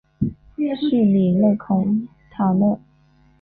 [0.55, 2.79] 叙里勒孔塔勒。